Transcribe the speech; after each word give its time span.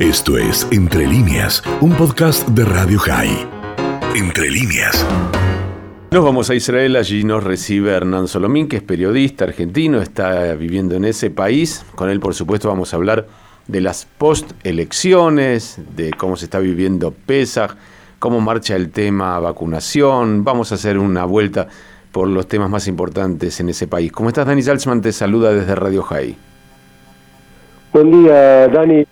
Esto 0.00 0.38
es 0.38 0.66
Entre 0.70 1.06
líneas, 1.06 1.62
un 1.82 1.92
podcast 1.92 2.48
de 2.48 2.64
Radio 2.64 2.98
High. 3.00 3.46
Entre 4.16 4.48
líneas. 4.48 5.06
Nos 6.10 6.24
vamos 6.24 6.48
a 6.48 6.54
Israel, 6.54 6.96
allí 6.96 7.22
nos 7.22 7.44
recibe 7.44 7.90
Hernán 7.90 8.26
Solomín, 8.26 8.66
que 8.66 8.78
es 8.78 8.82
periodista 8.82 9.44
argentino, 9.44 10.00
está 10.00 10.54
viviendo 10.54 10.94
en 10.94 11.04
ese 11.04 11.28
país. 11.28 11.84
Con 11.96 12.08
él, 12.08 12.18
por 12.18 12.34
supuesto, 12.34 12.68
vamos 12.68 12.94
a 12.94 12.96
hablar 12.96 13.26
de 13.68 13.82
las 13.82 14.06
post-elecciones, 14.06 15.78
de 15.94 16.12
cómo 16.12 16.38
se 16.38 16.46
está 16.46 16.60
viviendo 16.60 17.12
Pesach, 17.26 17.76
cómo 18.18 18.40
marcha 18.40 18.76
el 18.76 18.92
tema 18.92 19.38
vacunación. 19.38 20.44
Vamos 20.44 20.72
a 20.72 20.76
hacer 20.76 20.96
una 20.96 21.26
vuelta 21.26 21.68
por 22.10 22.26
los 22.26 22.48
temas 22.48 22.70
más 22.70 22.88
importantes 22.88 23.60
en 23.60 23.68
ese 23.68 23.86
país. 23.86 24.10
¿Cómo 24.12 24.30
estás, 24.30 24.46
Dani 24.46 24.62
Salzman? 24.62 25.02
Te 25.02 25.12
saluda 25.12 25.52
desde 25.52 25.74
Radio 25.74 26.02
High. 26.04 26.34
Buen 27.92 28.10
día, 28.10 28.66
Dani. 28.68 29.06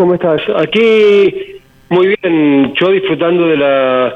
¿Cómo 0.00 0.14
estás? 0.14 0.40
Aquí, 0.56 1.60
muy 1.90 2.16
bien. 2.22 2.72
Yo 2.72 2.88
disfrutando 2.90 3.46
de 3.46 3.56
la 3.58 4.14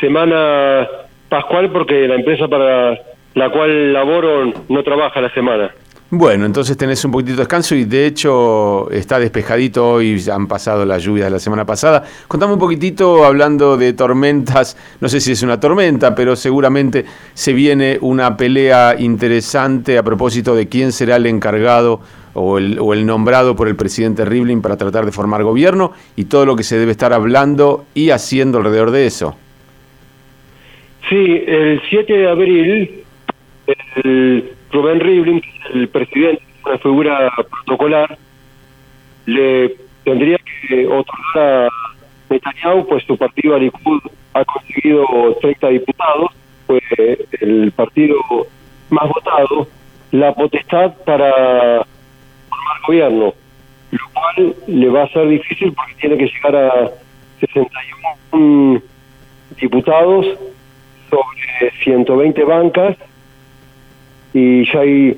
semana 0.00 0.86
pascual 1.28 1.72
porque 1.72 2.06
la 2.06 2.14
empresa 2.14 2.46
para 2.46 2.96
la 3.34 3.50
cual 3.50 3.92
laboro 3.92 4.52
no 4.68 4.82
trabaja 4.84 5.20
la 5.20 5.34
semana. 5.34 5.72
Bueno, 6.10 6.46
entonces 6.46 6.76
tenés 6.76 7.04
un 7.04 7.10
poquitito 7.10 7.38
de 7.38 7.42
descanso 7.42 7.74
y 7.74 7.84
de 7.84 8.06
hecho 8.06 8.88
está 8.92 9.18
despejadito 9.18 9.90
hoy, 9.90 10.24
han 10.32 10.46
pasado 10.46 10.86
las 10.86 11.02
lluvias 11.02 11.26
de 11.26 11.32
la 11.32 11.40
semana 11.40 11.66
pasada. 11.66 12.04
Contame 12.28 12.52
un 12.52 12.58
poquitito 12.60 13.24
hablando 13.24 13.76
de 13.76 13.94
tormentas, 13.94 14.76
no 15.00 15.08
sé 15.08 15.20
si 15.20 15.32
es 15.32 15.42
una 15.42 15.58
tormenta, 15.58 16.14
pero 16.14 16.36
seguramente 16.36 17.04
se 17.34 17.52
viene 17.52 17.98
una 18.02 18.36
pelea 18.36 18.94
interesante 18.96 19.98
a 19.98 20.04
propósito 20.04 20.54
de 20.54 20.68
quién 20.68 20.92
será 20.92 21.16
el 21.16 21.26
encargado 21.26 22.00
o 22.38 22.58
el, 22.58 22.78
o 22.78 22.92
el 22.92 23.04
nombrado 23.04 23.56
por 23.56 23.68
el 23.68 23.76
presidente 23.76 24.24
Rivlin 24.24 24.62
para 24.62 24.76
tratar 24.76 25.04
de 25.04 25.12
formar 25.12 25.42
gobierno 25.42 25.92
y 26.16 26.26
todo 26.26 26.46
lo 26.46 26.56
que 26.56 26.62
se 26.62 26.78
debe 26.78 26.92
estar 26.92 27.12
hablando 27.12 27.84
y 27.94 28.10
haciendo 28.10 28.58
alrededor 28.58 28.90
de 28.90 29.06
eso. 29.06 29.36
Sí, 31.08 31.42
el 31.46 31.80
7 31.88 32.12
de 32.12 32.28
abril, 32.28 33.04
el 34.04 34.52
Rubén 34.70 35.00
Rivlin, 35.00 35.42
el 35.72 35.88
presidente, 35.88 36.42
una 36.64 36.78
figura 36.78 37.32
protocolar, 37.50 38.18
le 39.26 39.76
tendría 40.04 40.38
que 40.68 40.86
otorgar 40.86 41.66
a 41.66 41.68
Netanyahu, 42.30 42.86
pues 42.86 43.04
su 43.04 43.16
partido 43.16 43.54
Alikud 43.56 44.00
ha 44.34 44.44
conseguido 44.44 45.06
30 45.40 45.68
diputados, 45.68 46.30
fue 46.66 46.80
el 47.40 47.72
partido 47.72 48.16
más 48.90 49.08
votado, 49.08 49.66
la 50.12 50.32
potestad 50.34 50.94
para 51.04 51.86
gobierno, 52.88 53.34
lo 53.90 53.98
cual 54.14 54.54
le 54.66 54.88
va 54.88 55.02
a 55.02 55.08
ser 55.08 55.28
difícil 55.28 55.72
porque 55.74 55.94
tiene 56.00 56.16
que 56.16 56.26
llegar 56.26 56.56
a 56.56 56.90
61 57.40 58.82
diputados 59.60 60.26
sobre 61.10 61.70
120 61.84 62.44
bancas 62.44 62.96
y 64.32 64.70
ya 64.72 64.80
hay 64.80 65.10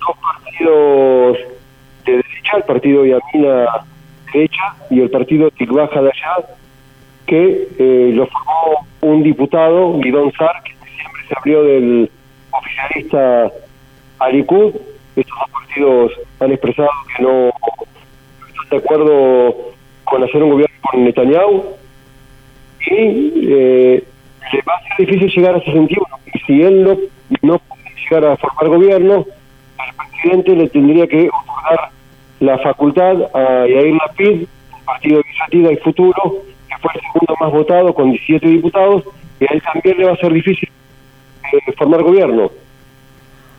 dos 0.00 0.16
partidos 0.22 1.38
de 2.06 2.12
derecha, 2.12 2.56
el 2.56 2.62
partido 2.62 3.04
Yamina 3.04 3.66
derecha 4.32 4.76
y 4.90 5.00
el 5.00 5.10
partido 5.10 5.50
Tikbaja 5.50 6.00
de 6.00 6.10
allá, 6.10 6.46
que 7.26 7.68
eh, 7.78 8.10
lo 8.14 8.26
formó 8.26 8.86
un 9.02 9.22
diputado, 9.22 9.98
Guidón 9.98 10.32
Sar, 10.32 10.62
que 10.64 10.72
siempre 10.72 11.22
se 11.28 11.34
abrió 11.36 11.62
del 11.62 12.10
oficialista 12.50 13.50
Alikud. 14.18 14.74
Estos 15.16 15.38
dos 15.38 15.50
partidos 15.50 16.12
han 16.40 16.52
expresado 16.52 16.88
que 17.16 17.22
no 17.22 17.48
están 17.48 18.68
de 18.70 18.76
acuerdo 18.76 19.56
con 20.04 20.22
hacer 20.22 20.42
un 20.42 20.50
gobierno 20.50 20.76
con 20.90 21.04
Netanyahu 21.04 21.64
y 22.80 23.50
eh, 23.52 24.04
le 24.52 24.62
va 24.62 24.74
a 24.74 24.96
ser 24.96 25.06
difícil 25.06 25.30
llegar 25.30 25.56
a 25.56 25.60
61. 25.60 26.06
Y 26.34 26.38
si 26.40 26.62
él 26.62 26.84
no, 26.84 26.98
no 27.42 27.60
llegar 28.08 28.32
a 28.32 28.36
formar 28.36 28.68
gobierno, 28.68 29.26
el 29.78 29.94
presidente 30.10 30.54
le 30.54 30.68
tendría 30.68 31.06
que 31.06 31.28
otorgar 31.28 31.90
la 32.40 32.58
facultad 32.58 33.16
a 33.34 33.66
Yair 33.66 33.94
Lapid, 33.94 34.46
Partido 34.84 35.16
de 35.16 35.24
Iniciativa 35.28 35.72
y 35.72 35.76
Futuro, 35.78 36.14
que 36.68 36.78
fue 36.80 36.92
el 36.94 37.00
segundo 37.00 37.34
más 37.40 37.52
votado 37.52 37.94
con 37.94 38.10
17 38.10 38.46
diputados, 38.46 39.04
y 39.40 39.44
a 39.44 39.48
él 39.50 39.62
también 39.62 39.98
le 39.98 40.04
va 40.04 40.12
a 40.12 40.16
ser 40.16 40.32
difícil 40.32 40.68
eh, 41.52 41.72
formar 41.76 42.02
gobierno. 42.02 42.50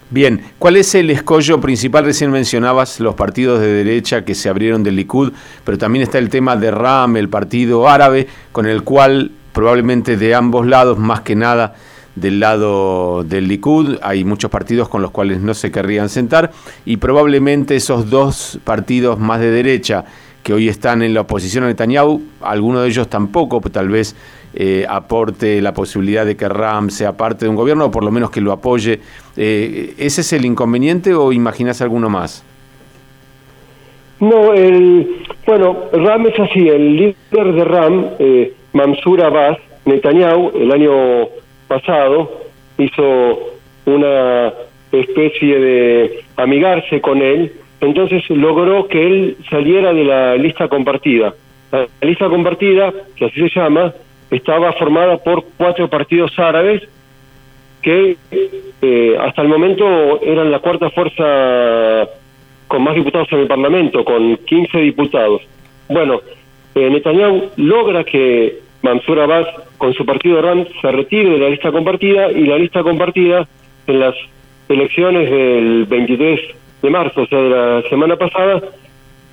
Bien, 0.09 0.41
¿cuál 0.57 0.77
es 0.77 0.95
el 0.95 1.09
escollo 1.09 1.59
principal? 1.59 2.05
Recién 2.05 2.31
mencionabas 2.31 3.01
los 3.01 3.13
partidos 3.15 3.59
de 3.59 3.67
derecha 3.67 4.23
que 4.23 4.35
se 4.35 4.47
abrieron 4.47 4.81
del 4.81 4.95
Likud, 4.95 5.33
pero 5.65 5.77
también 5.77 6.03
está 6.03 6.17
el 6.17 6.29
tema 6.29 6.55
de 6.55 6.71
RAM, 6.71 7.17
el 7.17 7.27
partido 7.27 7.89
árabe, 7.89 8.25
con 8.53 8.67
el 8.67 8.83
cual 8.83 9.31
probablemente 9.51 10.15
de 10.15 10.33
ambos 10.33 10.65
lados, 10.65 10.97
más 10.97 11.21
que 11.21 11.35
nada, 11.35 11.75
del 12.15 12.39
lado 12.39 13.25
del 13.25 13.49
Likud, 13.49 13.97
hay 14.01 14.23
muchos 14.23 14.49
partidos 14.49 14.87
con 14.87 15.01
los 15.01 15.11
cuales 15.11 15.41
no 15.41 15.53
se 15.53 15.71
querrían 15.71 16.07
sentar 16.07 16.51
y 16.85 16.97
probablemente 16.97 17.75
esos 17.75 18.09
dos 18.09 18.59
partidos 18.63 19.19
más 19.19 19.41
de 19.41 19.51
derecha 19.51 20.05
que 20.41 20.53
hoy 20.53 20.69
están 20.69 21.03
en 21.03 21.13
la 21.13 21.21
oposición 21.21 21.65
a 21.65 21.67
Netanyahu, 21.67 22.21
alguno 22.39 22.79
de 22.79 22.87
ellos 22.87 23.09
tampoco, 23.09 23.59
tal 23.59 23.89
vez 23.89 24.15
eh, 24.59 24.87
aporte 24.89 25.61
la 25.61 25.71
posibilidad 25.71 26.25
de 26.25 26.35
que 26.35 26.49
Ram 26.49 26.89
sea 26.89 27.15
parte 27.15 27.45
de 27.45 27.49
un 27.49 27.55
gobierno 27.55 27.85
o 27.85 27.91
por 27.91 28.03
lo 28.03 28.09
menos 28.09 28.31
que 28.31 28.41
lo 28.41 28.51
apoye. 28.51 28.99
Eh, 29.35 29.93
¿Ese 29.99 30.21
es 30.21 30.33
el 30.33 30.45
inconveniente 30.45 31.13
o 31.13 31.31
imaginas 31.31 31.79
alguno 31.83 32.09
más? 32.09 32.43
No, 34.19 34.55
el, 34.55 35.25
bueno, 35.45 35.77
Ram 35.93 36.25
es 36.25 36.39
así, 36.39 36.67
el 36.67 36.97
líder 36.97 37.53
de 37.53 37.63
Ram, 37.65 38.05
eh, 38.17 38.53
Mansur 38.73 39.21
Abbas, 39.21 39.59
Netanyahu, 39.85 40.53
el 40.55 40.71
año 40.71 41.27
pasado 41.67 42.41
hizo 42.79 43.39
una 43.85 44.53
especie 44.91 45.59
de 45.59 46.19
amigarse 46.35 46.99
con 46.99 47.21
él, 47.21 47.53
entonces 47.79 48.27
logró 48.31 48.87
que 48.87 49.05
él 49.05 49.37
saliera 49.51 49.93
de 49.93 50.03
la 50.03 50.35
lista 50.35 50.67
compartida. 50.67 51.35
La 51.71 51.87
lista 52.01 52.27
compartida, 52.27 52.91
que 53.15 53.25
así 53.25 53.49
se 53.49 53.59
llama, 53.59 53.93
estaba 54.31 54.73
formada 54.73 55.17
por 55.17 55.43
cuatro 55.57 55.89
partidos 55.89 56.37
árabes 56.37 56.83
que 57.81 58.17
eh, 58.81 59.17
hasta 59.19 59.41
el 59.41 59.47
momento 59.47 60.21
eran 60.21 60.51
la 60.51 60.59
cuarta 60.59 60.89
fuerza 60.89 62.09
con 62.67 62.83
más 62.83 62.95
diputados 62.95 63.27
en 63.31 63.39
el 63.39 63.47
Parlamento, 63.47 64.03
con 64.03 64.37
15 64.37 64.79
diputados. 64.79 65.41
Bueno, 65.87 66.21
eh, 66.75 66.89
Netanyahu 66.89 67.51
logra 67.55 68.03
que 68.03 68.59
Mansur 68.81 69.19
Abbas 69.19 69.47
con 69.77 69.93
su 69.93 70.05
partido 70.05 70.41
RAM 70.41 70.65
se 70.81 70.91
retire 70.91 71.29
de 71.31 71.39
la 71.39 71.49
lista 71.49 71.71
compartida 71.71 72.31
y 72.31 72.45
la 72.45 72.57
lista 72.57 72.83
compartida 72.83 73.47
en 73.87 73.99
las 73.99 74.15
elecciones 74.69 75.29
del 75.29 75.85
23 75.85 76.39
de 76.81 76.89
marzo, 76.89 77.21
o 77.21 77.27
sea, 77.27 77.41
de 77.41 77.49
la 77.49 77.81
semana 77.89 78.15
pasada, 78.17 78.61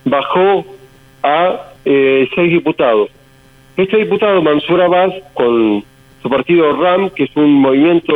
bajó 0.04 0.65
a 1.22 1.72
eh, 1.84 2.28
seis 2.34 2.50
diputados. 2.50 3.10
Este 3.76 3.96
diputado, 3.96 4.40
Mansur 4.42 4.80
Abbas, 4.80 5.12
con 5.34 5.84
su 6.22 6.30
partido 6.30 6.72
RAM, 6.80 7.10
que 7.10 7.24
es 7.24 7.36
un 7.36 7.52
movimiento 7.54 8.14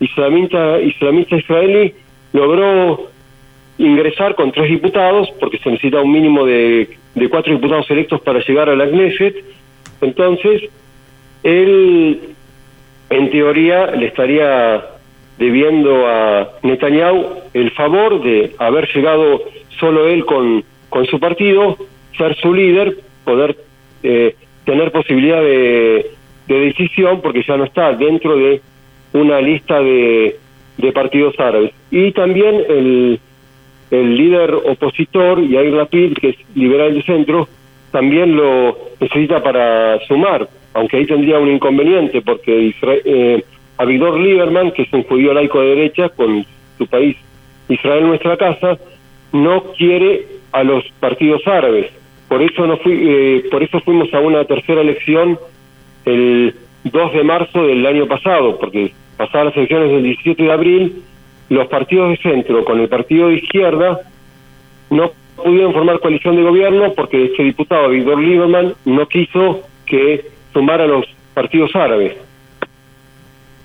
islamista, 0.00 0.80
islamista 0.80 1.36
israelí, 1.36 1.94
logró 2.32 3.08
ingresar 3.78 4.34
con 4.34 4.50
tres 4.52 4.70
diputados, 4.70 5.28
porque 5.38 5.58
se 5.58 5.70
necesita 5.70 6.00
un 6.00 6.12
mínimo 6.12 6.44
de, 6.46 6.88
de 7.14 7.28
cuatro 7.28 7.52
diputados 7.52 7.90
electos 7.90 8.20
para 8.22 8.40
llegar 8.40 8.70
a 8.70 8.76
la 8.76 8.88
Knesset, 8.88 9.44
entonces, 10.02 10.62
él, 11.44 12.20
en 13.08 13.30
teoría, 13.30 13.86
le 13.92 14.06
estaría 14.06 14.84
debiendo 15.38 16.06
a 16.06 16.50
Netanyahu 16.62 17.24
el 17.54 17.70
favor 17.70 18.22
de 18.22 18.54
haber 18.58 18.88
llegado 18.94 19.42
solo 19.78 20.08
él 20.08 20.24
con, 20.24 20.64
con 20.88 21.06
su 21.06 21.18
partido, 21.20 21.76
ser 22.16 22.36
su 22.36 22.52
líder, 22.52 22.98
poder 23.24 23.56
eh, 24.02 24.34
tener 24.64 24.92
posibilidad 24.92 25.40
de, 25.40 26.10
de, 26.48 26.60
decisión, 26.60 27.20
porque 27.20 27.42
ya 27.46 27.56
no 27.56 27.64
está 27.64 27.92
dentro 27.92 28.36
de 28.36 28.60
una 29.12 29.40
lista 29.40 29.80
de, 29.80 30.36
de 30.78 30.92
partidos 30.92 31.38
árabes. 31.38 31.72
Y 31.90 32.12
también 32.12 32.62
el, 32.68 33.20
el 33.90 34.16
líder 34.16 34.54
opositor, 34.54 35.46
Yair 35.46 35.72
Lapid, 35.72 36.14
que 36.14 36.30
es 36.30 36.36
liberal 36.54 36.94
de 36.94 37.02
centro, 37.02 37.48
también 37.90 38.36
lo 38.36 38.78
necesita 39.00 39.42
para 39.42 40.00
sumar, 40.06 40.48
aunque 40.74 40.96
ahí 40.96 41.06
tendría 41.06 41.38
un 41.38 41.50
inconveniente, 41.50 42.22
porque 42.22 42.58
Israel, 42.58 43.02
eh, 43.04 43.44
Abigdor 43.76 44.18
Lieberman, 44.18 44.72
que 44.72 44.82
es 44.82 44.92
un 44.92 45.02
judío 45.04 45.34
laico 45.34 45.60
de 45.60 45.68
derecha, 45.68 46.08
con 46.08 46.44
su 46.78 46.86
país 46.86 47.16
Israel 47.68 48.06
nuestra 48.06 48.36
casa, 48.36 48.78
no 49.32 49.64
quiere 49.76 50.26
a 50.52 50.62
los 50.62 50.84
partidos 51.00 51.46
árabes. 51.46 51.86
Por 52.32 52.40
eso, 52.40 52.66
no 52.66 52.78
fui, 52.78 52.94
eh, 52.94 53.44
por 53.50 53.62
eso 53.62 53.78
fuimos 53.80 54.08
a 54.14 54.20
una 54.20 54.46
tercera 54.46 54.80
elección 54.80 55.38
el 56.06 56.54
2 56.84 57.12
de 57.12 57.24
marzo 57.24 57.66
del 57.66 57.84
año 57.84 58.06
pasado, 58.06 58.58
porque 58.58 58.94
pasadas 59.18 59.48
las 59.48 59.56
elecciones 59.58 59.90
del 59.90 60.02
17 60.04 60.42
de 60.42 60.50
abril, 60.50 61.02
los 61.50 61.66
partidos 61.66 62.08
de 62.08 62.16
centro 62.16 62.64
con 62.64 62.80
el 62.80 62.88
partido 62.88 63.28
de 63.28 63.34
izquierda 63.34 64.00
no 64.88 65.12
pudieron 65.36 65.74
formar 65.74 66.00
coalición 66.00 66.36
de 66.36 66.42
gobierno 66.42 66.94
porque 66.96 67.22
ese 67.26 67.42
diputado, 67.42 67.90
Víctor 67.90 68.18
Lieberman, 68.18 68.72
no 68.86 69.06
quiso 69.08 69.60
que 69.84 70.24
sumara 70.54 70.86
los 70.86 71.04
partidos 71.34 71.76
árabes. 71.76 72.14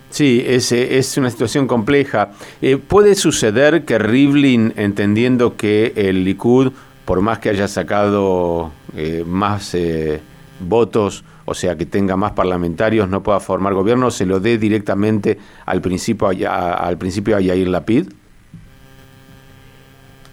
Sí, 0.10 0.44
es, 0.46 0.74
es 0.74 1.18
una 1.18 1.30
situación 1.30 1.68
compleja. 1.68 2.32
Eh, 2.62 2.76
¿Puede 2.76 3.16
suceder 3.16 3.86
que 3.86 3.98
Rivlin, 3.98 4.74
entendiendo 4.76 5.56
que 5.56 5.94
el 5.96 6.26
Likud, 6.26 6.74
por 7.08 7.22
más 7.22 7.40
que 7.40 7.48
haya 7.48 7.70
sacado 7.70 8.74
eh, 8.94 9.24
más 9.26 9.74
eh, 9.74 10.20
votos, 10.60 11.24
o 11.46 11.54
sea, 11.54 11.78
que 11.78 11.86
tenga 11.86 12.18
más 12.18 12.34
parlamentarios, 12.34 13.08
no 13.08 13.24
pueda 13.24 13.40
formar 13.40 13.74
gobierno, 13.74 14.12
se 14.12 14.26
lo 14.26 14.42
dé 14.42 14.58
directamente 14.58 15.38
al 15.66 15.80
principio 15.82 16.28
a, 16.28 16.74
al 16.74 16.98
principio 16.98 17.38
a 17.38 17.40
Yair 17.40 17.70
Lapid? 17.70 18.08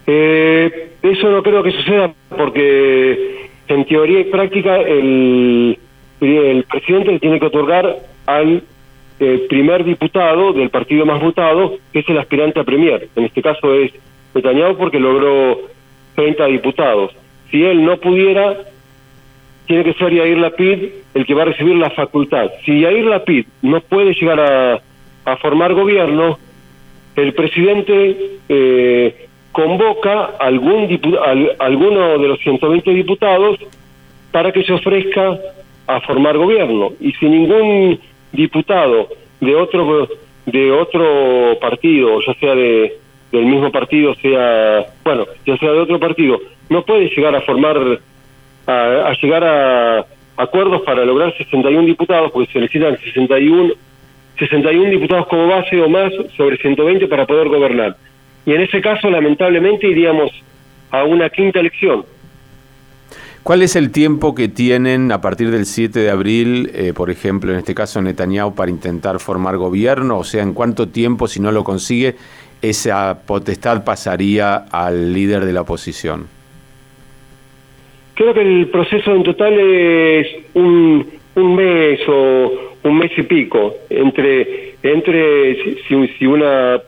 eso 0.05 1.31
no 1.31 1.41
creo 1.41 1.63
que 1.63 1.71
suceda 1.71 2.13
porque 2.29 3.49
en 3.67 3.85
teoría 3.85 4.19
y 4.19 4.25
práctica 4.25 4.75
el, 4.75 5.79
el 6.19 6.63
presidente 6.65 7.19
tiene 7.19 7.39
que 7.39 7.45
otorgar 7.47 7.99
al 8.27 8.63
el 9.19 9.41
primer 9.47 9.85
diputado 9.85 10.51
del 10.51 10.69
partido 10.69 11.05
más 11.05 11.21
votado, 11.21 11.77
que 11.93 11.99
es 11.99 12.09
el 12.09 12.19
aspirante 12.19 12.59
a 12.59 12.65
Premier. 12.65 13.07
En 13.15 13.23
este 13.23 13.41
caso 13.41 13.73
es 13.73 13.93
Netanyahu 14.33 14.75
porque 14.77 14.99
logró 14.99 15.74
30 16.15 16.45
diputados. 16.47 17.11
Si 17.51 17.63
él 17.63 17.83
no 17.83 17.97
pudiera, 17.97 18.57
tiene 19.67 19.83
que 19.83 19.93
ser 19.93 20.13
Yair 20.13 20.37
Lapid 20.37 20.89
el 21.13 21.25
que 21.25 21.33
va 21.33 21.43
a 21.43 21.45
recibir 21.45 21.75
la 21.75 21.89
facultad. 21.91 22.51
Si 22.65 22.81
Yair 22.81 23.05
Lapid 23.05 23.45
no 23.61 23.81
puede 23.81 24.13
llegar 24.13 24.39
a, 24.39 24.81
a 25.25 25.37
formar 25.37 25.73
gobierno, 25.73 26.37
el 27.15 27.33
presidente 27.33 28.37
eh, 28.49 29.27
convoca 29.51 30.35
algún 30.39 30.99
alguno 31.59 32.17
de 32.17 32.27
los 32.27 32.39
120 32.39 32.91
diputados 32.91 33.57
para 34.31 34.51
que 34.51 34.63
se 34.63 34.73
ofrezca 34.73 35.39
a 35.87 36.01
formar 36.01 36.37
gobierno. 36.37 36.91
Y 36.99 37.13
si 37.13 37.25
ningún 37.25 37.99
diputado 38.33 39.07
de 39.39 39.55
otro 39.55 40.09
de 40.45 40.71
otro 40.71 41.57
partido, 41.59 42.19
ya 42.21 42.33
sea 42.35 42.53
de 42.53 42.97
del 43.35 43.45
mismo 43.45 43.71
partido, 43.71 44.15
sea 44.15 44.85
bueno, 45.03 45.25
ya 45.45 45.57
sea 45.57 45.71
de 45.71 45.79
otro 45.79 45.99
partido, 45.99 46.39
no 46.69 46.83
puede 46.83 47.09
llegar 47.09 47.35
a 47.35 47.41
formar 47.41 47.77
a, 48.67 49.13
llegar 49.21 49.43
a 49.43 50.05
acuerdos 50.37 50.81
para 50.81 51.05
lograr 51.05 51.35
61 51.37 51.85
diputados, 51.85 52.31
porque 52.31 52.51
se 52.51 52.59
necesitan 52.59 52.97
61 52.97 53.73
61 54.37 54.89
diputados 54.89 55.27
como 55.27 55.47
base 55.47 55.81
o 55.81 55.87
más 55.87 56.11
sobre 56.35 56.57
120 56.57 57.07
para 57.07 57.25
poder 57.25 57.47
gobernar. 57.47 57.95
Y 58.45 58.53
en 58.53 58.61
ese 58.61 58.81
caso, 58.81 59.09
lamentablemente, 59.09 59.87
iríamos 59.87 60.31
a 60.91 61.03
una 61.03 61.29
quinta 61.29 61.59
elección. 61.59 62.05
¿Cuál 63.43 63.61
es 63.61 63.75
el 63.75 63.91
tiempo 63.91 64.33
que 64.33 64.47
tienen 64.47 65.11
a 65.11 65.21
partir 65.21 65.51
del 65.51 65.67
7 65.67 65.99
de 65.99 66.09
abril, 66.09 66.71
eh, 66.73 66.93
por 66.93 67.11
ejemplo, 67.11 67.51
en 67.51 67.59
este 67.59 67.75
caso 67.75 68.01
Netanyahu, 68.01 68.55
para 68.55 68.71
intentar 68.71 69.19
formar 69.19 69.57
gobierno? 69.57 70.17
O 70.17 70.23
sea, 70.23 70.41
¿en 70.41 70.53
cuánto 70.53 70.87
tiempo, 70.87 71.27
si 71.27 71.39
no 71.39 71.51
lo 71.51 71.63
consigue, 71.63 72.15
esa 72.69 73.25
potestad 73.25 73.83
pasaría 73.83 74.65
al 74.71 75.13
líder 75.13 75.45
de 75.45 75.53
la 75.53 75.61
oposición? 75.61 76.27
Creo 78.13 78.33
que 78.33 78.41
el 78.41 78.67
proceso 78.67 79.13
en 79.13 79.23
total 79.23 79.53
es 79.59 80.27
un, 80.53 81.05
un 81.35 81.55
mes 81.55 81.99
o 82.07 82.51
un 82.83 82.97
mes 82.97 83.11
y 83.17 83.23
pico 83.23 83.75
entre 83.89 84.75
entre 84.83 85.55
si, 85.87 86.07
si 86.17 86.25
una 86.25 86.79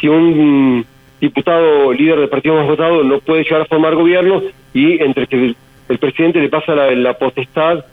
si 0.00 0.08
un 0.08 0.86
diputado 1.20 1.92
líder 1.92 2.18
del 2.18 2.28
partido 2.28 2.56
más 2.56 2.66
votado 2.66 3.04
no 3.04 3.20
puede 3.20 3.44
llegar 3.44 3.62
a 3.62 3.66
formar 3.66 3.94
gobierno 3.94 4.42
y 4.74 5.00
entre 5.02 5.26
que 5.26 5.54
el 5.88 5.98
presidente 5.98 6.40
le 6.40 6.48
pasa 6.48 6.74
la, 6.74 7.18
potestad 7.18 7.84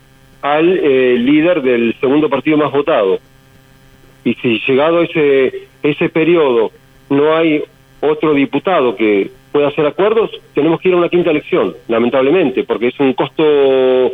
al 0.42 0.78
eh, 0.78 1.16
líder 1.18 1.62
del 1.62 1.94
segundo 2.00 2.28
partido 2.28 2.56
más 2.56 2.72
votado. 2.72 3.18
Y 4.24 4.34
si 4.34 4.60
llegado 4.66 5.02
ese, 5.02 5.68
ese 5.82 6.08
periodo 6.08 6.72
no 7.10 7.36
hay 7.36 7.62
otro 8.00 8.32
diputado 8.32 8.96
que 8.96 9.30
pueda 9.52 9.68
hacer 9.68 9.86
acuerdos, 9.86 10.30
tenemos 10.54 10.80
que 10.80 10.88
ir 10.88 10.94
a 10.94 10.98
una 10.98 11.08
quinta 11.08 11.30
elección, 11.30 11.74
lamentablemente, 11.88 12.64
porque 12.64 12.88
es 12.88 13.00
un 13.00 13.12
costo 13.12 14.12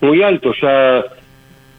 muy 0.00 0.22
alto. 0.22 0.52
Ya, 0.60 1.04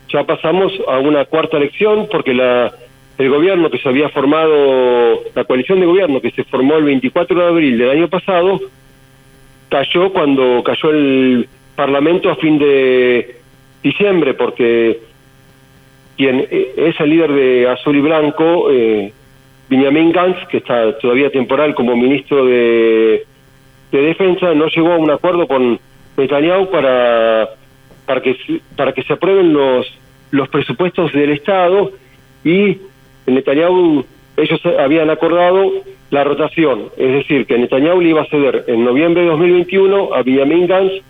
ya 0.10 0.24
pasamos 0.24 0.71
a 0.88 1.00
una 1.00 1.25
cuarta 1.25 1.57
elección 1.57 2.07
porque 2.10 2.33
la, 2.33 2.71
el 3.18 3.30
gobierno 3.30 3.69
que 3.69 3.80
se 3.80 3.89
había 3.89 4.10
formado, 4.10 5.21
la 5.36 5.44
coalición 5.44 5.80
de 5.80 5.86
gobierno 5.86 6.21
que 6.21 6.31
se 6.31 6.44
formó 6.45 6.75
el 6.75 6.86
24 6.86 7.39
de 7.39 7.48
abril 7.48 7.77
del 7.77 7.89
año 7.89 8.07
pasado, 8.07 8.60
cayó 9.69 10.12
cuando 10.12 10.63
cayó 10.63 10.92
el 10.92 11.48
Parlamento 11.75 12.30
a 12.30 12.36
fin 12.36 12.60
de 12.60 13.38
diciembre, 13.81 14.33
porque 14.33 15.00
quien 16.18 16.45
eh, 16.51 16.74
es 16.75 17.00
el 17.00 17.10
líder 17.10 17.31
de 17.31 17.69
Azul 17.69 17.95
y 17.95 18.01
Blanco, 18.01 18.69
eh, 18.71 19.13
Benjamin 19.69 20.12
Gantz, 20.12 20.48
que 20.48 20.57
está 20.57 20.98
todavía 20.98 21.30
temporal 21.30 21.75
como 21.75 21.95
ministro 21.95 22.45
de, 22.45 23.25
de 23.92 24.01
Defensa, 24.01 24.54
no 24.54 24.68
llegó 24.68 24.94
a 24.94 24.98
un 24.98 25.12
acuerdo 25.12 25.48
con 25.48 25.80
Netanyahu 26.18 26.69
para 26.69 27.50
para 28.06 28.21
que 28.21 28.36
para 28.75 28.92
que 28.94 29.04
se 29.04 29.13
aprueben 29.13 29.54
los 29.54 29.86
los 30.31 30.50
presupuestos 30.50 31.13
del 31.13 31.31
Estado 31.31 31.92
y 32.44 32.77
Netanyahu 33.27 34.06
ellos 34.38 34.62
habían 34.80 35.10
acordado 35.10 35.71
la 36.12 36.24
rotación, 36.24 36.86
es 36.98 37.12
decir, 37.13 37.45
que 37.45 37.57
Netanyahu 37.57 38.01
le 38.01 38.10
iba 38.10 38.21
a 38.21 38.25
ceder 38.25 38.63
en 38.68 38.83
noviembre 38.83 39.21
de 39.21 39.27
2021 39.27 40.13
a 40.13 40.24
Benjamin 40.24 40.66
Gantz 40.66 41.04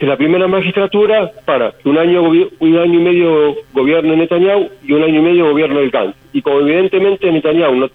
en 0.00 0.08
la 0.08 0.16
primera 0.16 0.46
magistratura 0.46 1.32
para 1.44 1.74
un 1.84 1.98
año 1.98 2.22
un 2.22 2.78
año 2.78 2.94
y 2.94 3.02
medio 3.02 3.56
gobierne 3.72 4.16
Netanyahu 4.16 4.68
y 4.84 4.92
un 4.92 5.02
año 5.02 5.18
y 5.18 5.22
medio 5.22 5.50
gobierne 5.50 5.80
el 5.80 5.90
Gantz. 5.90 6.16
Y 6.32 6.42
como 6.42 6.60
evidentemente 6.60 7.30
Netanyahu 7.30 7.74
no, 7.74 7.90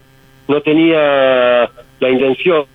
no 0.48 0.62
tenía 0.62 1.70
la 2.00 2.10
intención 2.10 2.66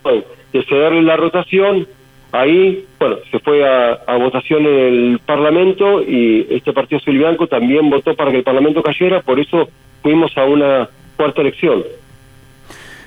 de 0.53 0.65
cederle 0.65 1.03
la 1.03 1.17
rotación, 1.17 1.87
ahí, 2.33 2.85
bueno, 2.99 3.17
se 3.31 3.39
fue 3.41 3.67
a, 3.67 4.17
votación 4.17 4.67
en 4.67 4.75
el 4.75 5.21
Parlamento 5.25 6.03
y 6.03 6.47
este 6.51 6.73
partido 6.73 7.01
Blanco 7.07 7.47
también 7.47 7.89
votó 7.91 8.15
para 8.15 8.31
que 8.31 8.39
el 8.39 8.43
Parlamento 8.43 8.83
cayera, 8.83 9.21
por 9.23 9.39
eso 9.39 9.69
fuimos 10.03 10.37
a 10.37 10.45
una 10.45 10.89
cuarta 11.17 11.41
elección. 11.41 11.83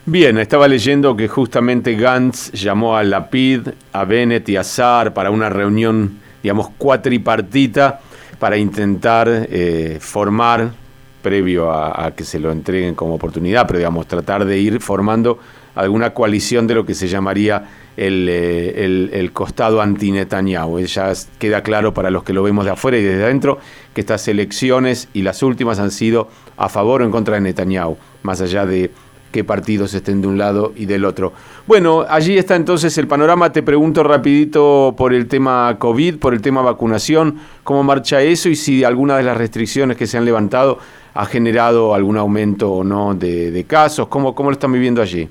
Bien, 0.06 0.38
estaba 0.39 0.68
leyendo 0.68 1.15
que 1.15 1.27
justamente 1.27 1.95
Gantz 1.95 2.51
llamó 2.53 2.98
a 2.98 3.03
Lapid, 3.03 3.68
a 3.94 4.03
Bennett 4.03 4.50
y 4.50 4.56
a 4.56 4.63
Saar 4.63 5.13
para 5.13 5.30
una 5.30 5.50
reunión, 5.50 6.19
digamos, 6.42 6.69
cuatripartita 6.77 8.00
para 8.39 8.58
intentar 8.58 9.27
eh, 9.29 10.00
formar, 10.01 10.72
previo 11.21 11.71
a, 11.71 12.11
que 12.15 12.23
se 12.23 12.39
lo 12.39 12.51
entreguen 12.51 12.95
como 12.95 13.15
oportunidad, 13.15 13.67
pero 13.67 13.79
digamos, 13.79 14.07
tratar 14.07 14.45
de 14.45 14.57
ir 14.57 14.81
formando 14.81 15.39
alguna 15.75 16.13
coalición 16.13 16.67
de 16.67 16.75
lo 16.75 16.85
que 16.85 16.93
se 16.93 17.07
llamaría 17.07 17.69
el, 17.95 18.27
eh, 18.29 19.09
el, 19.13 19.31
costado 19.31 19.81
anti-Netanyahu. 19.81 20.79
Ya 20.81 21.13
queda 21.39 21.63
claro 21.63 21.93
para 21.93 22.09
los 22.09 22.23
que 22.23 22.33
lo 22.33 22.43
vemos 22.43 22.65
de 22.65 22.71
afuera 22.71 22.97
y 22.97 23.03
desde 23.03 23.23
adentro 23.23 23.59
que 23.93 24.01
estas 24.01 24.27
elecciones 24.27 25.07
y 25.13 25.21
las 25.21 25.43
últimas 25.43 25.79
han 25.79 25.91
sido 25.91 26.27
a 26.57 26.69
favor 26.69 27.01
o 27.01 27.05
en 27.05 27.11
contra 27.11 27.35
de 27.35 27.41
Netanyahu, 27.41 27.97
más 28.23 28.41
allá 28.41 28.65
de 28.65 28.91
qué 29.31 29.43
partidos 29.43 29.93
estén 29.93 30.21
de 30.21 30.27
un 30.27 30.37
lado 30.37 30.73
y 30.75 30.85
del 30.85 31.05
otro. 31.05 31.33
Bueno, 31.65 32.05
allí 32.07 32.37
está 32.37 32.55
entonces 32.55 32.97
el 32.97 33.07
panorama. 33.07 33.51
Te 33.51 33.63
pregunto 33.63 34.03
rapidito 34.03 34.93
por 34.97 35.13
el 35.13 35.27
tema 35.27 35.77
COVID, 35.79 36.17
por 36.17 36.33
el 36.33 36.41
tema 36.41 36.61
vacunación, 36.61 37.37
cómo 37.63 37.83
marcha 37.83 38.21
eso 38.21 38.49
y 38.49 38.55
si 38.55 38.83
alguna 38.83 39.17
de 39.17 39.23
las 39.23 39.37
restricciones 39.37 39.97
que 39.97 40.07
se 40.07 40.17
han 40.17 40.25
levantado 40.25 40.79
ha 41.13 41.25
generado 41.25 41.94
algún 41.94 42.18
aumento 42.18 42.72
o 42.72 42.84
no 42.84 43.13
de, 43.13 43.63
casos. 43.68 44.08
¿Cómo, 44.08 44.34
¿Cómo 44.34 44.50
lo 44.50 44.53
están 44.53 44.72
viviendo 44.72 45.01
allí? 45.01 45.27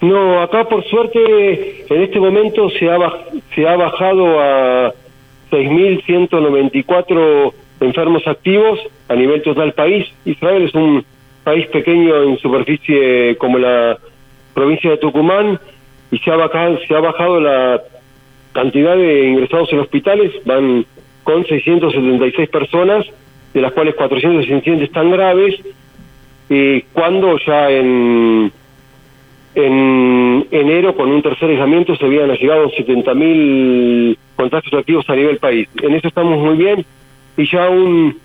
No, 0.00 0.42
acá 0.42 0.68
por 0.68 0.84
suerte 0.84 1.86
en 1.88 2.02
este 2.02 2.20
momento 2.20 2.68
se 2.70 2.90
ha, 2.90 2.98
se 3.54 3.66
ha 3.66 3.76
bajado 3.76 4.40
a 4.40 4.92
6.194 5.50 7.52
enfermos 7.80 8.26
activos 8.26 8.80
a 9.08 9.14
nivel 9.14 9.42
total 9.42 9.72
país. 9.72 10.06
Israel 10.24 10.64
es 10.64 10.74
un 10.74 11.04
país 11.44 11.66
pequeño 11.68 12.22
en 12.22 12.38
superficie 12.38 13.36
como 13.36 13.58
la 13.58 13.98
provincia 14.52 14.90
de 14.90 14.96
Tucumán 14.98 15.58
y 16.10 16.18
se 16.18 16.30
ha 16.30 16.36
bajado, 16.36 16.78
se 16.86 16.94
ha 16.94 17.00
bajado 17.00 17.40
la 17.40 17.80
cantidad 18.52 18.96
de 18.96 19.28
ingresados 19.28 19.72
en 19.72 19.80
hospitales, 19.80 20.32
van 20.44 20.84
con 21.24 21.44
676 21.46 22.48
personas, 22.48 23.06
de 23.54 23.60
las 23.62 23.72
cuales 23.72 23.94
467 23.94 24.84
están 24.84 25.10
graves, 25.10 25.54
y 26.50 26.82
cuando 26.92 27.38
ya 27.38 27.70
en, 27.70 28.52
en 29.54 30.46
enero, 30.50 30.94
con 30.94 31.10
un 31.10 31.22
tercer 31.22 31.50
aislamiento, 31.50 31.96
se 31.96 32.04
habían 32.04 32.30
llegado 32.32 32.70
70.000 32.70 34.16
contagios 34.36 34.74
activos 34.74 35.08
a 35.08 35.16
nivel 35.16 35.38
país. 35.38 35.68
En 35.80 35.94
eso 35.94 36.08
estamos 36.08 36.38
muy 36.38 36.56
bien 36.56 36.84
y 37.36 37.50
ya 37.50 37.68
un 37.70 38.18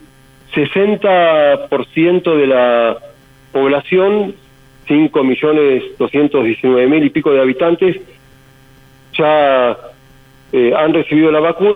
60% 0.53 2.35
de 2.35 2.47
la 2.47 2.97
población, 3.51 4.35
5 4.87 5.23
millones 5.23 5.83
219 5.97 6.87
mil 6.87 7.03
y 7.03 7.09
pico 7.09 7.31
de 7.31 7.41
habitantes, 7.41 7.97
ya 9.13 9.77
eh, 10.51 10.73
han 10.75 10.93
recibido 10.93 11.31
la 11.31 11.39
vacuna 11.39 11.75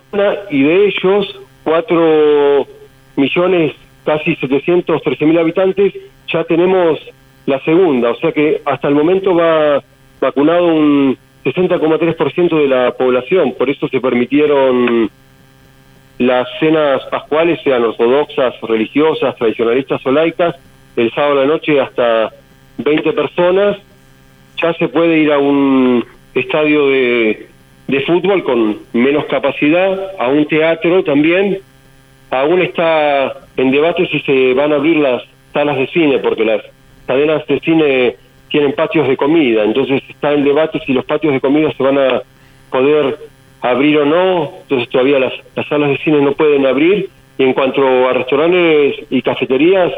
y 0.50 0.64
de 0.64 0.88
ellos 0.88 1.40
4 1.64 2.68
millones, 3.16 3.74
casi 4.06 4.36
713 4.36 5.26
mil 5.26 5.40
habitantes, 5.40 5.94
ya 6.28 6.44
tenemos 6.44 7.00
la 7.46 7.60
segunda, 7.64 8.12
o 8.12 8.16
sea 8.16 8.32
que 8.32 8.62
hasta 8.66 8.88
el 8.88 8.96
momento 8.96 9.36
va 9.36 9.84
vacunado 10.22 10.68
un 10.68 11.18
60,3% 11.44 12.58
de 12.58 12.68
la 12.68 12.92
población, 12.94 13.54
por 13.58 13.70
eso 13.70 13.88
se 13.90 14.00
permitieron 14.00 15.10
las 16.20 16.48
cenas 16.60 17.04
pascuales, 17.12 17.60
sean 17.64 17.84
ortodoxas, 17.84 18.54
religiosas, 18.62 19.36
tradicionalistas 19.36 20.06
o 20.06 20.12
laicas, 20.12 20.56
el 20.96 21.12
sábado 21.12 21.40
a 21.40 21.46
la 21.46 21.48
noche 21.48 21.82
hasta 21.82 22.32
20 22.78 23.14
personas, 23.14 23.78
ya 24.62 24.74
se 24.76 24.88
puede 24.88 25.18
ir 25.18 25.32
a 25.32 25.40
un 25.40 26.06
estadio 26.34 26.88
de, 26.88 27.48
de 27.88 28.02
fútbol 28.02 28.44
con 28.44 28.78
menos 28.94 29.26
capacidad, 29.26 30.12
a 30.20 30.28
un 30.30 30.46
teatro 30.46 31.04
también, 31.04 31.60
aún 32.34 32.62
está 32.62 33.34
en 33.58 33.72
debate 33.72 34.08
si 34.08 34.20
se 34.22 34.54
van 34.54 34.74
a 34.74 34.76
abrir 34.76 34.98
las 34.98 35.24
salas 35.54 35.78
de 35.78 35.88
cine, 35.88 36.20
porque 36.20 36.44
las 36.44 36.62
cadenas 37.06 37.46
de 37.48 37.60
cine 37.60 38.16
tienen 38.50 38.74
patios 38.74 39.08
de 39.08 39.18
comida, 39.18 39.64
entonces 39.64 40.02
está 40.10 40.34
en 40.34 40.44
debate 40.44 40.80
si 40.86 40.94
los 40.94 41.06
patios 41.06 41.34
de 41.34 41.42
comida 41.42 41.72
se 41.76 41.84
van 41.84 41.98
a 41.98 42.22
poder 42.72 43.18
abrir 43.62 43.98
o 44.00 44.06
no, 44.06 44.52
entonces 44.64 44.90
todavía 44.90 45.20
las, 45.20 45.34
las 45.56 45.68
salas 45.68 45.90
de 45.90 45.98
cine 45.98 46.22
no 46.22 46.34
pueden 46.34 46.66
abrir, 46.66 47.10
y 47.38 47.44
en 47.44 47.54
cuanto 47.54 47.82
a 48.08 48.14
restaurantes 48.14 48.96
y 49.10 49.22
cafeterías, 49.22 49.92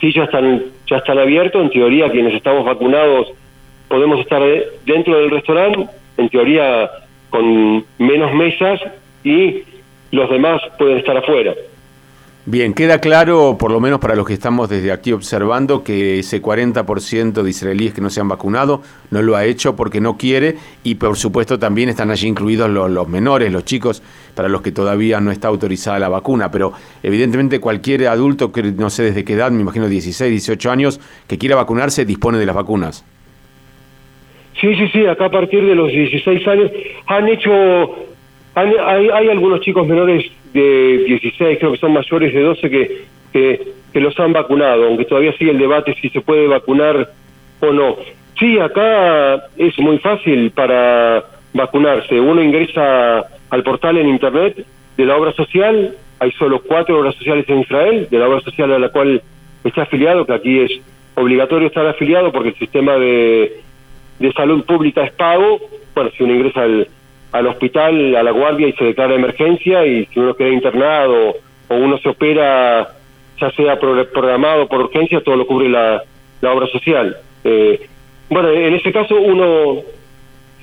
sí 0.00 0.12
ya 0.12 0.24
están, 0.24 0.64
ya 0.86 0.98
están 0.98 1.18
abiertos, 1.18 1.62
en 1.62 1.70
teoría 1.70 2.10
quienes 2.10 2.34
estamos 2.34 2.64
vacunados 2.64 3.32
podemos 3.88 4.20
estar 4.20 4.42
dentro 4.86 5.18
del 5.18 5.30
restaurante, 5.30 5.86
en 6.16 6.28
teoría 6.28 6.90
con 7.28 7.84
menos 7.98 8.32
mesas 8.34 8.80
y 9.24 9.62
los 10.10 10.30
demás 10.30 10.60
pueden 10.78 10.98
estar 10.98 11.16
afuera. 11.16 11.54
Bien, 12.46 12.72
queda 12.72 13.00
claro, 13.00 13.56
por 13.58 13.70
lo 13.70 13.80
menos 13.80 14.00
para 14.00 14.16
los 14.16 14.26
que 14.26 14.32
estamos 14.32 14.70
desde 14.70 14.92
aquí 14.92 15.12
observando, 15.12 15.84
que 15.84 16.20
ese 16.20 16.40
40% 16.40 17.42
de 17.42 17.50
israelíes 17.50 17.92
que 17.92 18.00
no 18.00 18.08
se 18.08 18.20
han 18.20 18.28
vacunado 18.28 18.80
no 19.10 19.20
lo 19.20 19.36
ha 19.36 19.44
hecho 19.44 19.76
porque 19.76 20.00
no 20.00 20.16
quiere 20.16 20.56
y 20.82 20.94
por 20.94 21.16
supuesto 21.16 21.58
también 21.58 21.90
están 21.90 22.10
allí 22.10 22.26
incluidos 22.26 22.70
los, 22.70 23.08
menores, 23.08 23.52
los 23.52 23.66
chicos, 23.66 24.02
para 24.34 24.48
los 24.48 24.62
que 24.62 24.72
todavía 24.72 25.20
no 25.20 25.30
está 25.30 25.48
autorizada 25.48 25.98
la 25.98 26.08
vacuna. 26.08 26.50
Pero 26.50 26.72
evidentemente 27.02 27.60
cualquier 27.60 28.08
adulto, 28.08 28.50
que 28.50 28.62
no 28.62 28.88
sé 28.88 29.02
desde 29.02 29.22
qué 29.22 29.34
edad, 29.34 29.50
me 29.50 29.60
imagino 29.60 29.86
16, 29.86 30.30
18 30.30 30.70
años, 30.70 30.98
que 31.28 31.36
quiera 31.36 31.56
vacunarse, 31.56 32.06
dispone 32.06 32.38
de 32.38 32.46
las 32.46 32.56
vacunas. 32.56 33.04
Sí, 34.60 34.74
sí, 34.76 34.88
sí, 34.92 35.06
acá 35.06 35.26
a 35.26 35.30
partir 35.30 35.64
de 35.64 35.74
los 35.74 35.90
16 35.90 36.48
años 36.48 36.70
han 37.06 37.28
hecho, 37.28 37.50
hay, 38.54 39.08
hay 39.08 39.28
algunos 39.28 39.60
chicos 39.60 39.86
menores 39.86 40.30
de 40.52 41.04
16, 41.06 41.58
creo 41.58 41.72
que 41.72 41.78
son 41.78 41.92
mayores 41.92 42.34
de 42.34 42.42
12 42.42 42.70
que, 42.70 43.04
que, 43.32 44.00
los 44.00 44.18
han 44.18 44.32
vacunado, 44.32 44.86
aunque 44.86 45.04
todavía 45.04 45.32
sigue 45.36 45.50
el 45.50 45.58
debate 45.58 45.94
si 46.00 46.08
se 46.10 46.20
puede 46.20 46.46
vacunar 46.46 47.10
o 47.60 47.72
no. 47.72 47.96
Sí, 48.38 48.58
acá 48.58 49.46
es 49.56 49.78
muy 49.78 49.98
fácil 49.98 50.50
para 50.52 51.24
vacunarse. 51.52 52.18
Uno 52.18 52.42
ingresa 52.42 53.24
al 53.50 53.62
portal 53.62 53.98
en 53.98 54.08
Internet 54.08 54.64
de 54.96 55.06
la 55.06 55.16
obra 55.16 55.32
social, 55.32 55.94
hay 56.18 56.32
solo 56.32 56.62
cuatro 56.62 56.98
obras 56.98 57.14
sociales 57.16 57.44
en 57.48 57.60
Israel, 57.60 58.08
de 58.10 58.18
la 58.18 58.28
obra 58.28 58.40
social 58.40 58.72
a 58.72 58.78
la 58.78 58.90
cual 58.90 59.22
está 59.64 59.82
afiliado, 59.82 60.26
que 60.26 60.32
aquí 60.32 60.60
es 60.60 60.80
obligatorio 61.14 61.68
estar 61.68 61.86
afiliado 61.86 62.32
porque 62.32 62.50
el 62.50 62.54
sistema 62.56 62.94
de, 62.94 63.60
de 64.18 64.32
salud 64.32 64.64
pública 64.64 65.04
es 65.04 65.12
pago. 65.12 65.60
Bueno, 65.94 66.10
si 66.16 66.22
uno 66.22 66.34
ingresa 66.34 66.62
al 66.62 66.88
al 67.32 67.46
hospital, 67.46 68.16
a 68.16 68.22
la 68.22 68.30
guardia 68.30 68.68
y 68.68 68.72
se 68.72 68.84
declara 68.84 69.14
emergencia 69.14 69.86
y 69.86 70.06
si 70.06 70.20
uno 70.20 70.34
queda 70.34 70.48
internado 70.48 71.36
o 71.68 71.74
uno 71.74 71.98
se 71.98 72.08
opera, 72.08 72.88
ya 73.40 73.50
sea 73.52 73.78
programado 73.78 74.66
por 74.66 74.80
urgencia, 74.82 75.22
todo 75.22 75.36
lo 75.36 75.46
cubre 75.46 75.68
la, 75.68 76.02
la 76.40 76.52
obra 76.52 76.66
social. 76.66 77.16
Eh, 77.44 77.80
bueno, 78.28 78.50
en 78.50 78.74
ese 78.74 78.92
caso 78.92 79.16
uno 79.16 79.82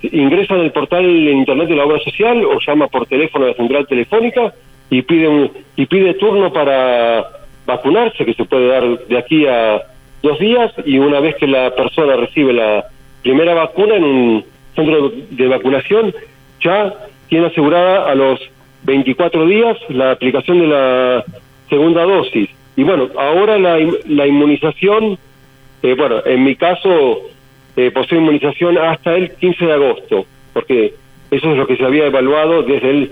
ingresa 0.02 0.56
en 0.56 0.62
el 0.62 0.72
portal 0.72 1.06
en 1.06 1.38
internet 1.38 1.70
de 1.70 1.76
la 1.76 1.86
obra 1.86 2.00
social 2.00 2.44
o 2.46 2.60
llama 2.60 2.88
por 2.88 3.08
teléfono 3.08 3.46
a 3.46 3.50
la 3.50 3.54
central 3.56 3.88
telefónica 3.88 4.54
y 4.90 5.02
pide 5.02 5.28
un, 5.28 5.52
y 5.76 5.86
pide 5.86 6.14
turno 6.16 6.52
para 6.54 7.26
vacunarse 7.66 8.26
que 8.26 8.34
se 8.34 8.46
puede 8.46 8.68
dar 8.68 9.08
de 9.08 9.18
aquí 9.18 9.46
a 9.46 9.82
dos 10.24 10.40
días 10.40 10.72
y 10.86 11.00
una 11.00 11.20
vez 11.20 11.36
que 11.36 11.48
la 11.48 11.76
persona 11.76 12.16
recibe 12.16 12.54
la 12.54 12.86
primera 13.22 13.54
vacuna 13.54 13.96
en 13.96 14.04
un 14.04 14.46
centro 14.76 15.12
de 15.32 15.48
vacunación 15.48 16.14
ya 16.62 16.94
tiene 17.30 17.48
asegurada 17.48 18.10
a 18.10 18.16
los 18.16 18.40
24 18.84 19.46
días 19.46 19.78
la 19.90 20.12
aplicación 20.12 20.60
de 20.60 20.68
la 20.68 21.24
segunda 21.70 22.04
dosis. 22.04 22.50
Y 22.76 22.84
bueno, 22.84 23.10
ahora 23.18 23.58
la, 23.58 23.80
la 24.08 24.28
inmunización, 24.28 25.18
eh, 25.84 25.96
bueno, 25.96 26.22
en 26.26 26.44
mi 26.44 26.56
caso 26.56 27.22
eh, 27.76 27.92
posee 27.92 28.20
inmunización 28.20 28.78
hasta 28.78 29.16
el 29.16 29.32
15 29.32 29.66
de 29.66 29.74
agosto, 29.74 30.26
porque 30.54 30.94
eso 31.32 31.52
es 31.52 31.58
lo 31.58 31.68
que 31.68 31.76
se 31.76 31.86
había 31.86 32.06
evaluado 32.06 32.64
desde 32.64 32.90
el 32.90 33.12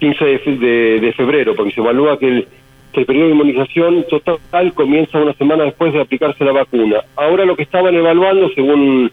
15 0.00 0.24
de, 0.24 1.00
de, 1.00 1.12
febrero, 1.12 1.54
porque 1.54 1.72
se 1.72 1.80
evalúa 1.80 2.18
que 2.18 2.28
el, 2.28 2.48
que 2.92 3.00
el 3.00 3.06
periodo 3.06 3.26
de 3.28 3.34
inmunización 3.34 4.04
total 4.08 4.74
comienza 4.74 5.18
una 5.18 5.34
semana 5.34 5.64
después 5.64 5.92
de 5.92 6.00
aplicarse 6.00 6.44
la 6.44 6.52
vacuna. 6.52 7.02
Ahora 7.16 7.44
lo 7.44 7.56
que 7.56 7.62
estaban 7.62 7.94
evaluando, 7.94 8.50
según 8.54 9.12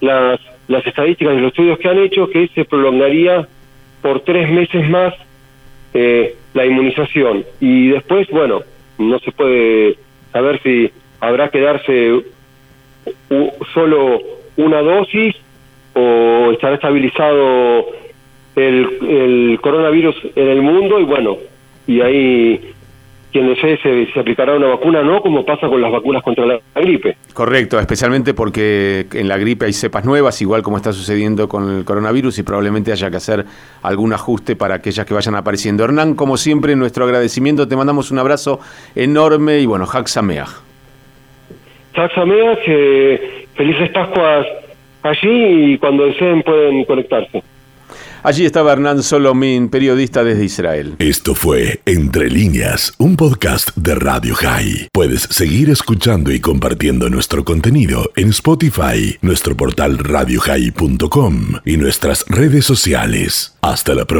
las 0.00 0.40
las 0.68 0.86
estadísticas 0.86 1.34
de 1.34 1.40
los 1.40 1.52
estudios 1.52 1.78
que 1.78 1.88
han 1.88 1.98
hecho 1.98 2.28
que 2.28 2.48
se 2.48 2.64
prolongaría 2.64 3.46
por 4.02 4.20
tres 4.20 4.50
meses 4.50 4.88
más 4.88 5.14
eh, 5.94 6.34
la 6.54 6.66
inmunización. 6.66 7.44
Y 7.60 7.88
después 7.88 8.28
bueno 8.30 8.62
no 8.98 9.18
se 9.20 9.32
puede 9.32 9.96
saber 10.32 10.60
si 10.62 10.90
habrá 11.20 11.48
que 11.48 11.60
darse 11.60 12.22
solo 13.72 14.20
una 14.56 14.82
dosis 14.82 15.36
o 15.94 16.50
estará 16.52 16.74
estabilizado 16.74 17.86
el, 18.56 18.98
el 19.08 19.58
coronavirus 19.60 20.16
en 20.34 20.48
el 20.48 20.62
mundo 20.62 20.98
y 20.98 21.04
bueno 21.04 21.38
y 21.86 22.00
ahí 22.00 22.74
quien 23.36 23.48
desee 23.48 23.76
se, 23.82 24.10
se, 24.14 24.18
aplicará 24.18 24.54
una 24.54 24.68
vacuna, 24.68 25.02
no 25.02 25.20
como 25.20 25.44
pasa 25.44 25.68
con 25.68 25.78
las 25.82 25.92
vacunas 25.92 26.22
contra 26.22 26.46
la, 26.46 26.58
gripe. 26.74 27.18
Correcto, 27.34 27.78
especialmente 27.78 28.32
porque 28.32 29.06
en 29.12 29.28
la 29.28 29.36
gripe 29.36 29.66
hay 29.66 29.74
cepas 29.74 30.06
nuevas, 30.06 30.40
igual 30.40 30.62
como 30.62 30.78
está 30.78 30.90
sucediendo 30.94 31.46
con 31.46 31.76
el 31.76 31.84
coronavirus, 31.84 32.38
y 32.38 32.42
probablemente 32.44 32.92
haya 32.92 33.10
que 33.10 33.18
hacer 33.18 33.44
algún 33.82 34.14
ajuste 34.14 34.56
para 34.56 34.76
aquellas 34.76 35.04
que 35.04 35.12
vayan 35.12 35.34
apareciendo. 35.34 35.84
Hernán, 35.84 36.14
como 36.14 36.38
siempre, 36.38 36.74
nuestro 36.76 37.04
agradecimiento, 37.04 37.68
te 37.68 37.76
mandamos 37.76 38.10
un 38.10 38.20
abrazo 38.20 38.58
enorme 38.94 39.58
y 39.58 39.66
bueno, 39.66 39.84
Jaxameaj. 39.84 40.48
Jaxameaj, 41.94 42.58
eh, 42.68 43.46
felices 43.54 43.90
Pascuas 43.90 44.46
allí 45.02 45.74
y 45.74 45.78
cuando 45.78 46.06
deseen 46.06 46.42
pueden 46.42 46.86
conectarse. 46.86 47.42
Allí 48.26 48.44
estaba 48.44 48.72
Hernán 48.72 49.04
Solomín, 49.04 49.68
periodista 49.68 50.24
desde 50.24 50.44
Israel. 50.46 50.96
Esto 50.98 51.36
fue 51.36 51.80
Entre 51.86 52.28
líneas, 52.28 52.92
un 52.98 53.14
podcast 53.14 53.70
de 53.76 53.94
Radio 53.94 54.34
High. 54.34 54.88
Puedes 54.90 55.28
seguir 55.30 55.70
escuchando 55.70 56.32
y 56.32 56.40
compartiendo 56.40 57.08
nuestro 57.08 57.44
contenido 57.44 58.10
en 58.16 58.30
Spotify, 58.30 59.16
nuestro 59.22 59.56
portal 59.56 59.98
radiohigh.com 59.98 61.60
y 61.64 61.76
nuestras 61.76 62.24
redes 62.26 62.64
sociales. 62.64 63.54
Hasta 63.60 63.94
la 63.94 64.06
próxima. 64.06 64.14